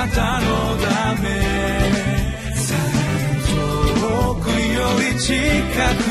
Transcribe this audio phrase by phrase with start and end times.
[0.00, 1.28] なたのため。
[4.00, 5.34] 遠くより近
[6.04, 6.09] く。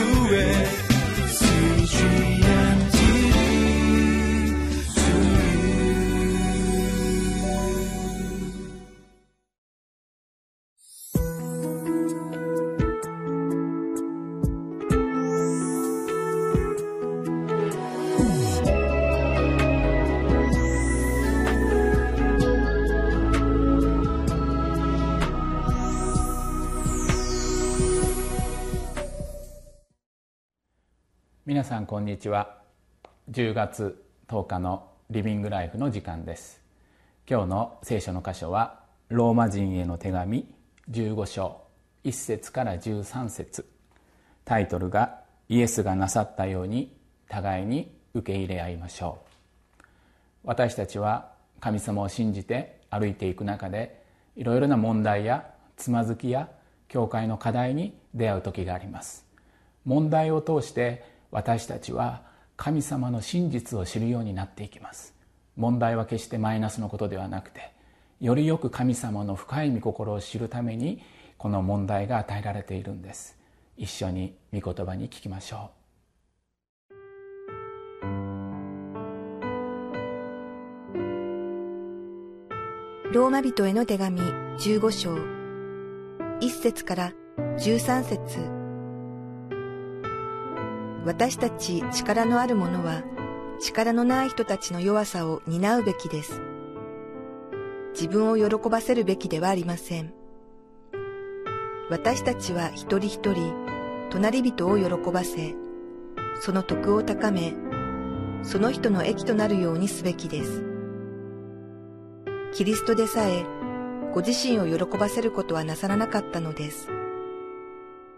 [31.60, 32.56] 皆さんこんにちは。
[33.32, 36.62] 10月10日のリビングライフの時間です。
[37.30, 40.48] 今日の聖書の箇所はローマ人への手紙
[40.90, 41.60] 15章
[42.06, 43.66] 1節から13節。
[44.46, 46.96] タイトルがイエスがなさったように
[47.28, 49.20] 互いに受け入れ合いましょ
[49.82, 49.84] う。
[50.46, 54.02] 私たちは神様を信じて歩いていく中で
[54.38, 56.48] いろいろな問題やつまずきや
[56.88, 59.26] 教会の課題に出会う時があります。
[59.84, 62.24] 問題を通して私たちは
[62.58, 65.14] 神様の真実を知るようになっていきます。
[65.56, 67.72] 問題は決してマイナスのことではなくて
[68.22, 71.02] よりよく神様の深い御心を知るために
[71.38, 73.38] この問題が与えられているんです。
[73.78, 75.80] 一緒に御言葉に聞きましょう。
[83.14, 85.16] ローマ人への手紙15章。
[86.42, 87.14] 1節から
[87.58, 88.59] 13節。
[91.06, 93.04] 私たち力のある者は
[93.60, 96.42] 力のない人たちの弱さを担うべきです。
[97.94, 100.14] 自分を喜ばせるべきではありません。
[101.90, 103.54] 私たちは一人一人、
[104.12, 105.56] 隣人を喜ばせ、
[106.40, 107.54] その徳を高め、
[108.44, 110.64] その人の益となるようにすべきです。
[112.54, 113.44] キリストでさえ、
[114.14, 116.90] ご自身を喜ばせることはなさらなかったのです。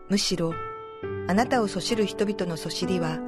[0.10, 0.54] むしろ、
[1.28, 3.20] あなたをそしる人々のそしりは、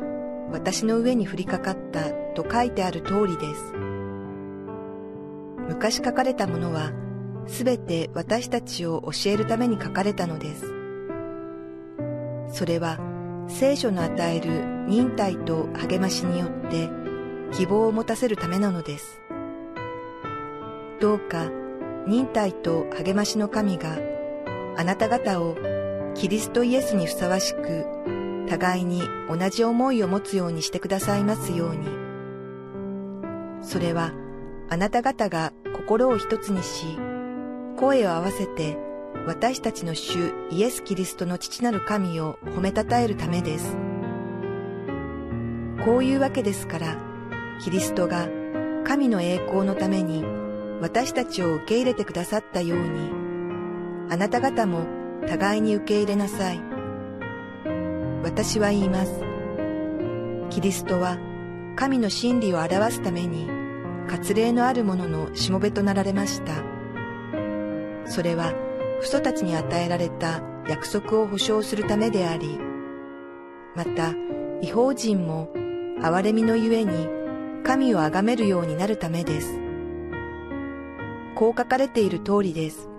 [0.51, 3.73] 私の上に降りかかったと書いてある通りです。
[5.67, 6.91] 昔書かれたものは、
[7.47, 10.73] すべて私たちを教えるために書かれたのです。
[12.49, 12.99] それは、
[13.47, 16.89] 聖書の与える忍耐と励ましによって
[17.51, 19.19] 希望を持たせるためなのです。
[20.99, 21.49] どうか
[22.07, 23.97] 忍耐と励ましの神が
[24.77, 25.55] あなた方を
[26.15, 27.85] キリストイエスにふさわしく、
[28.47, 31.87] 互いに同じ思いを持つようにしてくださいますように。
[33.61, 34.11] それは、
[34.69, 36.97] あなた方が心を一つにし、
[37.77, 38.77] 声を合わせて
[39.25, 43.75] 私たちの主イエス・キリストの父なる神を褒めたたえるためです。
[45.83, 46.97] こういうわけですから、
[47.63, 48.27] キリストが
[48.83, 50.23] 神の栄光のために
[50.81, 53.11] 私たちを受け入れてくださったように、
[54.09, 56.61] あなた方も互いに受け入れなさい。
[58.23, 59.21] 私は言います。
[60.49, 61.17] キリストは
[61.75, 63.47] 神の真理を表すために
[64.07, 66.53] 割礼のある者のしもべとなられました。
[68.05, 68.53] それは
[69.01, 72.59] 父祖たちに与えられた約束を保証するためであり、
[73.75, 74.13] また
[74.61, 75.49] 違法人も
[76.01, 77.07] 憐れみのゆえに
[77.63, 79.59] 神を崇めるようになるためです。
[81.35, 82.89] こう書かれている通りです。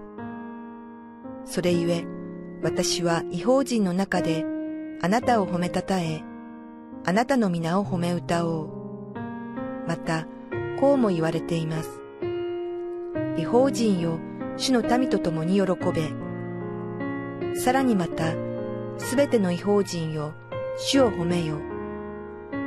[1.44, 2.04] それゆえ、
[2.64, 4.42] 私は違法人の中で
[5.02, 6.22] あなたを褒めたたえ、
[7.04, 8.68] あなたの皆を褒め歌おう。
[9.86, 10.26] また、
[10.80, 12.00] こうも言われています。
[13.36, 14.18] 違法人よ、
[14.56, 16.10] 主の民と共に喜べ。
[17.54, 18.32] さらにまた、
[18.96, 20.32] すべての違法人よ、
[20.78, 21.60] 主を褒めよ。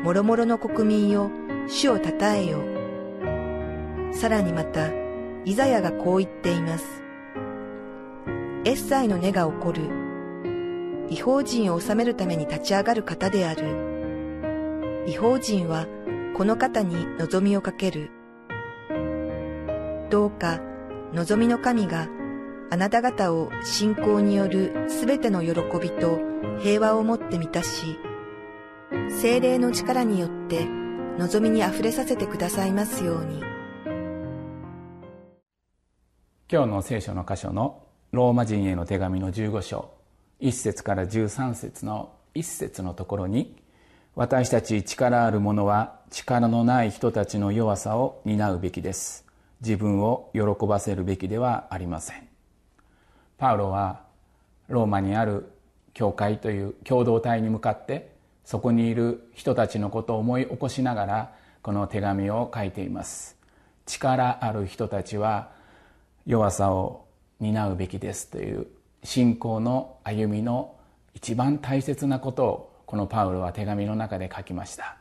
[0.04, 1.32] もろもろの国民よ、
[1.68, 2.60] 主をたたえよ。
[4.12, 4.92] さらにまた、
[5.44, 7.07] イザヤがこう言っています。
[8.68, 11.08] エッサイの根が起こる。
[11.10, 15.06] 違法人を治めるために立ち上がる方である。
[15.08, 15.88] 違法人は
[16.36, 18.12] この方に望みをかける。
[20.10, 20.60] どうか
[21.14, 22.10] 望みの神が
[22.70, 26.20] あなた方を信仰によるすべての喜びと
[26.60, 27.98] 平和をもって満たし、
[29.22, 30.66] 精霊の力によって
[31.18, 33.42] 望みに溢れさせてくださいますように。
[36.52, 39.92] 今日の聖書の箇所のローマ人への手紙の15章。
[40.40, 43.56] 1節から13節の1節のところに
[44.16, 49.26] 私たち力ある者は力のない人たちの弱さを担うべきです。
[49.62, 52.28] 自分を喜ばせるべきではありません。
[53.38, 54.04] パウロは
[54.70, 55.52] ローマにある
[55.94, 58.12] 教会という共同体に向かって
[58.46, 63.36] そこにいる人たちのことを思い起こしながらこの手紙を書いています。
[63.86, 65.50] 力ある人たちは
[66.26, 67.07] 弱さを
[67.40, 68.68] 担うべきですという
[69.04, 70.76] 信仰の歩みの
[71.14, 74.98] 一番大切なことをこのパウロは手紙の中で書きました。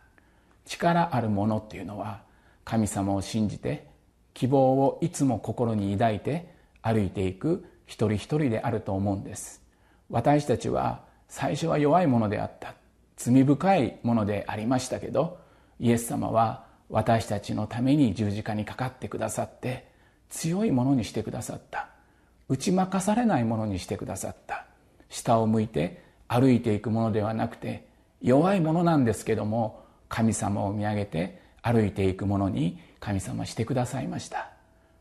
[0.65, 2.23] 力あるものっていうのは
[2.65, 3.87] 神様を信じて
[4.35, 6.53] 希望をいつも心に抱いて
[6.83, 9.63] 歩いていく一人一人であると思うんです。
[10.11, 12.75] 私たちは最初は弱いものであった。
[13.17, 15.39] 罪深いものでありましたけど
[15.81, 19.91] イエス様は私たちのために十字架にかかってくださって
[20.29, 21.89] 強いものにしてくださった。
[22.49, 24.67] 打ち負かされないものにしてくださった。
[25.09, 27.87] 下を向いて歩いていくものではなくて
[28.21, 34.51] 弱いものなんですけども神様を見上げて歩いていくものに神様してくださいました。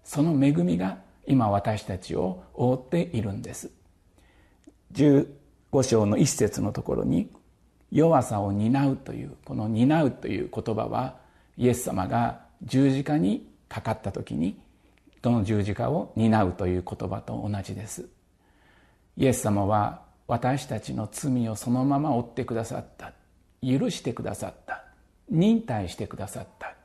[0.03, 3.71] その恵みが今私たちを覆っているんです。
[4.93, 5.27] 15
[5.83, 7.29] 章の一節のところに
[7.91, 11.17] 弱さを担うというこの担うという言葉は
[11.57, 14.57] イエス様が十字架にかかった時に
[15.25, 18.07] どの十字架を担うという言葉と同じです。
[19.17, 23.11] イエス様は私たちの罪をそのまま追ってくださった。
[23.67, 24.83] 許してくださった。
[25.31, 26.75] 忍耐してくださった。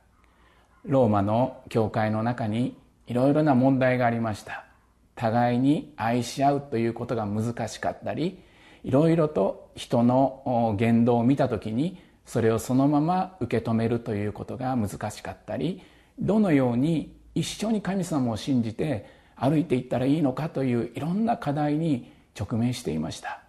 [0.85, 4.65] ローマの教会の中にいろいろな問題がありました。
[5.13, 8.39] 互いに愛し合うということが難しかったり
[8.83, 15.83] いろいろと人の言動を見た時にそれをそのまま受け止めるということが難しかったり
[16.17, 19.05] どのように一緒に神様を信じて
[19.35, 23.41] 歩いていったらいいのかといういろんな課題に直面していました。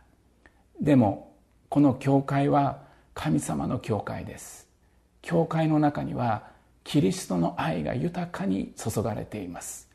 [0.80, 1.34] でも
[1.68, 2.82] この教会は
[3.14, 4.68] 神様の教会です。
[5.20, 6.50] 教会の中には
[6.84, 9.88] キリストの愛が豊かに注がれています。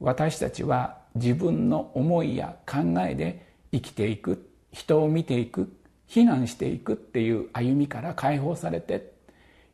[0.00, 5.72] 私たちは自分の思いや考えで生きていく人を見ていく
[6.06, 9.12] 非難していくっていう歩みから解放されて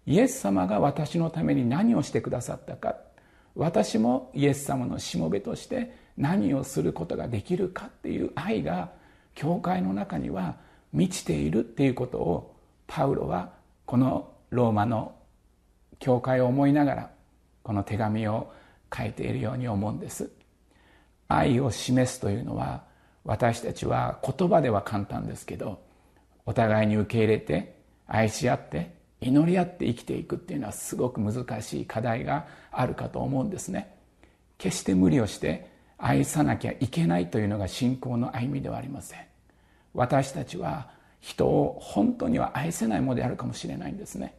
[0.06, 2.97] イエス様が私のために何をしてくださったか
[3.59, 8.93] 私もイエス様のしもべとして何をすることができるかっていう愛が
[9.35, 10.57] 教会の中には
[10.93, 12.55] 満ちているっていうことを
[12.87, 13.53] パウロは
[13.85, 15.13] このローマの
[15.99, 17.11] 教会を思いながら
[17.65, 18.53] この手紙を
[18.97, 20.31] 書いているように思うんです。
[21.27, 22.85] 愛を示すというのは
[23.25, 25.83] 私たちは言葉では簡単ですけど
[26.47, 27.75] お互いに受け入れて
[28.07, 33.94] 愛し合って祈り合って生きていくっていうのはすごく難しい課題があるかと思うんですね。
[34.59, 39.20] 決して無理をして愛さなきゃいけないというのが信仰の歩みではありません。
[39.94, 44.35] 私たちは人を本当には愛せないものであるかもしれないんですね。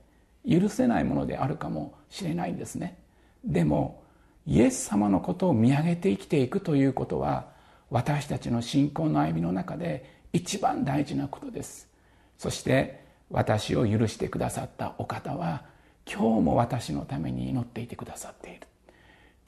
[0.50, 2.98] 許せないものであるかもしれないんですね。
[3.44, 4.04] でも
[4.46, 7.48] イエス様のことを見上げて生きていくということは
[7.90, 11.88] 私たちの信仰の歩みの中で一番大事なことです。
[12.38, 15.64] そして私を許してくださったお方は
[16.12, 18.62] 今日も私のために祈っていてくださっている。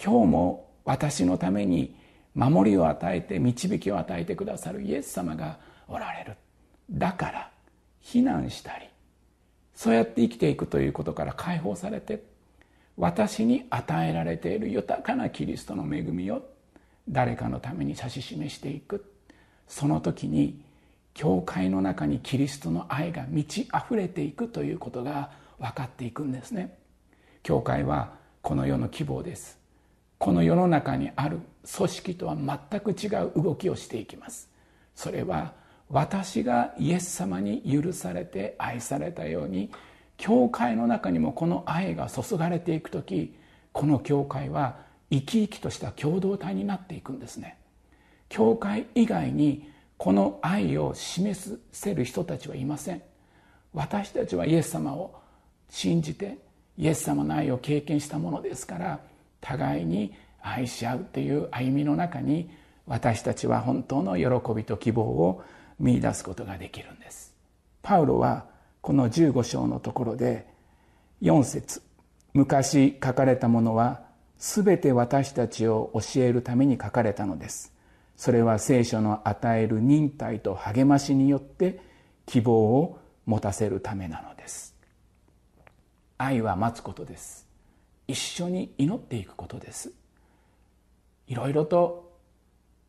[0.04, 1.96] 今日も私のために
[2.36, 6.36] 守りを与えて導きを与えてくださるイエス様がおられる。
[6.92, 7.52] だから
[8.04, 8.86] 避難したり
[9.74, 12.24] そうやって生きていくということから解放されて
[12.98, 16.46] 私に与えられている豊かなキリストの恵みを
[17.10, 19.06] 誰かのために指し示していく。
[19.68, 20.62] その時に
[21.14, 26.78] 教会の中にキリストの愛が満ち溢れていくということが分かっていくんですね。
[27.44, 29.60] 教会はこの世の希望です。
[30.18, 31.40] この世の中にある
[31.76, 34.50] 組織とは全く違う動きをしていきます。
[34.96, 35.54] それは
[35.90, 39.72] 私がイエス様に許されて愛されたように
[40.18, 43.36] 教会の中にもこの愛が注がれていく時
[43.74, 44.78] この教会は
[45.10, 47.58] 生き生きとした共同体になっていくんですね。
[48.30, 49.71] 教会以外に
[50.02, 53.04] この愛を示せる人たちはいません。
[53.72, 55.14] 私たちはイエス様を
[55.70, 56.40] 信じて
[56.76, 59.00] イエス様の愛を経験したものですから
[59.42, 62.50] 互いに愛し合うという歩みの中に
[62.88, 65.44] 私たちは本当の喜びと希望を
[65.80, 67.36] 見いだすことができるんです。
[67.84, 68.48] パウロは
[68.82, 70.48] この15章のところで
[71.22, 71.84] 4節
[72.34, 74.02] 昔書かれたものは
[74.40, 77.72] 全て私たちを教えるために書かれたのです。
[78.22, 81.80] それは聖書の与える忍耐と励ましによって
[82.28, 84.76] 希望を持たせるためなのです。
[86.20, 87.48] 愛は待つことです。
[88.08, 89.92] 一緒に祈っていくことです。
[91.26, 92.12] いろいろと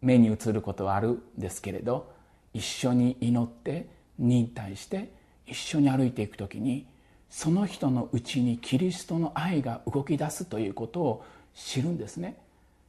[0.03, 2.13] 目に映ることはあるんですけれど
[2.53, 5.15] 一緒に祈って忍耐して
[5.47, 6.87] 一緒に歩いていく時に
[7.31, 11.25] その人のうちにキリストの愛が動き出すということを
[11.55, 12.37] 知るんですね。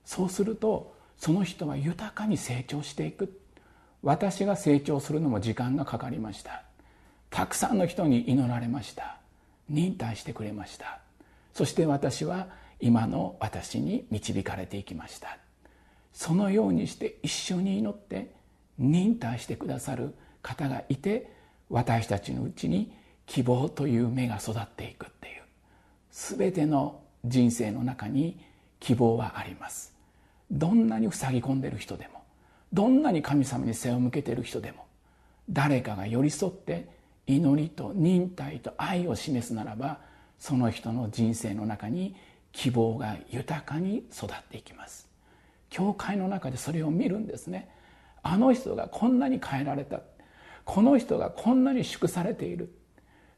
[0.03, 3.39] そうするとその人は豊かに成長していく。
[4.01, 6.63] 私が成長するのも時間がかかりました。
[7.29, 9.19] たくさんの人に祈られました。
[9.69, 10.99] 忍耐してくれました。
[11.53, 12.49] そして私は
[12.81, 15.37] 今の私に導かれていきました。
[16.11, 18.33] そのようにして一緒に祈って
[18.77, 21.31] 忍耐してくださる方がいて
[21.69, 22.91] 私たちのうちに
[23.27, 25.43] 希望という芽が育っていくっていう。
[26.11, 28.37] 全ての人生の中に
[28.81, 29.92] 希望はあります。
[30.53, 32.21] どんなに塞ぎ込んでる人でも
[32.71, 34.85] どんなに神様に背を向けてる人でも
[35.49, 36.87] 誰かが寄り添って
[37.27, 39.99] 祈りと忍耐と愛を示すならば
[40.39, 42.15] その人の人生の中に
[42.51, 45.09] 希望が豊かに育っていきます。
[45.69, 47.69] 教会の中でそれを見るんですね。
[48.21, 50.01] あの人がこんなに変えられた。
[50.65, 52.71] この人がこんなに祝されている。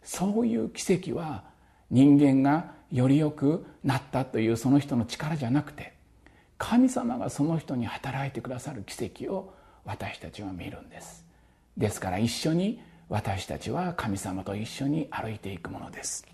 [0.04, 1.44] そういう奇跡は
[1.90, 5.95] 人間がより良くなったというその人の力じゃなくて
[6.58, 11.26] 神様がその人に働いてくださる奇跡を私たちは見るんです。
[11.78, 16.26] ですから一緒に私たちは神様と一緒に歩いていくものです。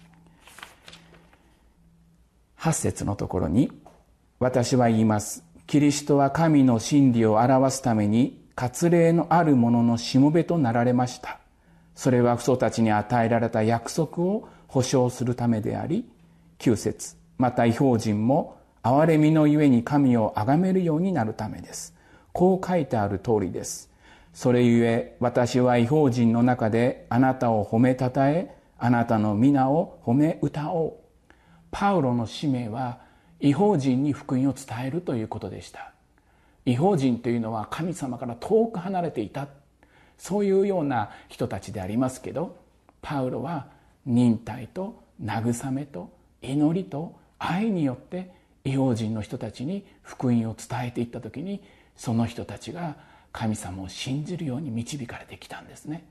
[2.60, 3.72] 8節のところに
[4.40, 5.44] 「私は言います。
[5.68, 11.40] キリストは神の真理を表すために割礼のある者のしもべとなられました。
[11.96, 16.10] それは父祖たちに与えられた約束を保証するためであり
[16.60, 21.96] 9節また違法人も憐れみのゆえに神を崇めるようになるためです。
[22.34, 23.90] こう書いてある通りです。
[24.34, 31.34] それゆえ私は違法人の中であなたを褒めたたえあなたの皆を褒め歌おう。
[31.70, 33.00] パウロの使命は
[33.40, 35.92] 違法人に福音を伝えるということでした。
[36.66, 39.48] 違法人というのは神様から遠く離れていた。
[40.18, 42.58] そういうような人たちでありますけど
[43.02, 43.68] パウロは
[44.06, 46.12] 忍耐と慰めと
[46.44, 48.32] 祈りと愛によって
[48.64, 51.64] 違法人の人たちに福音を伝えていった時に
[51.96, 52.96] その人たちが
[53.32, 56.04] 神様を信じるように導かれてきたんですね。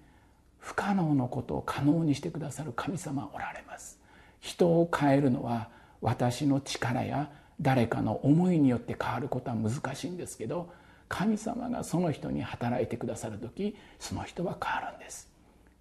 [0.59, 3.99] 不可能のことを可能にしてくださる神様おられます。
[4.41, 5.69] 人を変えるのは
[6.01, 7.31] 私の力や
[7.61, 10.73] 誰かの思いによって変わることは難しいんですけど
[11.09, 15.29] 神様がその人に働いてくださる時その人は変わるんです。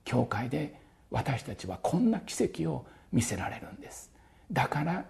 [0.03, 0.79] 教会で
[1.11, 4.11] 私たちはこんな奇跡を見せられるんです。
[4.51, 5.05] だから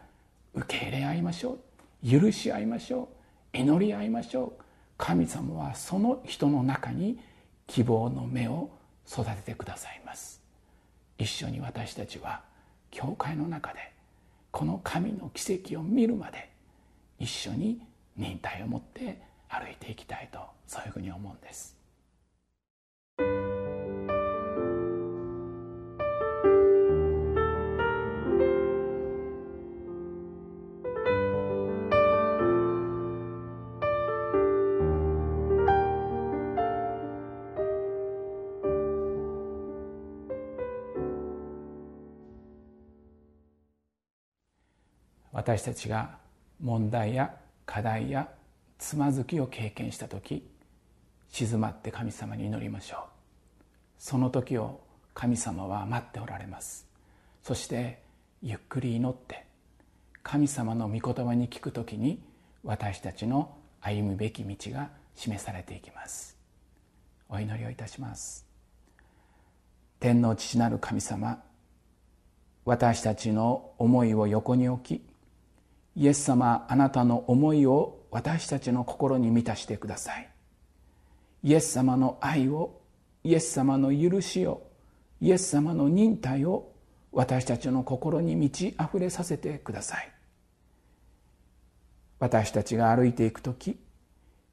[0.54, 1.58] 受け入れ合いましょ
[2.04, 2.20] う。
[2.20, 3.10] 許し合いましょ
[3.54, 3.58] う。
[3.58, 4.64] 祈り合いましょう。
[4.98, 7.20] 神様はその人の中に
[7.68, 8.70] 希望の芽を
[9.08, 10.42] 育ててくださいます。
[11.18, 12.44] 一緒に私たちは
[12.92, 13.92] 教会の中で
[14.52, 16.50] この神の奇跡を見るまで
[17.20, 17.82] 一緒に
[18.18, 21.79] 忍耐を持って歩いていきたいとそういうふうに思うんです。
[45.50, 46.12] 私たちが
[46.62, 47.34] 問題や
[47.66, 48.30] 課題や
[48.78, 50.48] つまずきを経験した時
[51.32, 53.00] 静まって神様に祈りましょう。
[53.98, 54.80] その時を
[55.16, 56.88] 神様は待っておられます。
[57.42, 58.04] そして
[58.44, 59.48] ゆっくり祈って
[60.22, 62.22] 神様の御言葉に聞く時に
[62.64, 66.38] 私たちの歩むべき道が示されていきます。
[67.28, 68.46] お祈りをいたします。
[70.00, 71.42] 天皇父なる神様
[72.66, 75.09] 私たちの思いを横に置き
[76.00, 80.30] イエス様あなたの思いを私たちの心に満たしてください。
[81.44, 82.80] イエス様の愛を
[83.26, 84.66] イエス様の許しを
[85.20, 86.72] イエス様の忍耐を
[87.12, 90.10] 私たちの心に満ち溢れさせてください。
[92.20, 93.78] 私たちが歩いていく時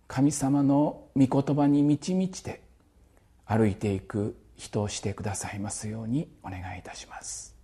[0.08, 2.60] 神様の御言葉に満ち満ちて
[3.44, 7.55] 歩いていく人をしてくださいますようにお願いいたします。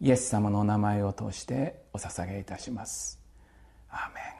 [0.00, 3.20] イエス様のお名前を通してお捧げいたします。
[3.90, 4.37] アーメン。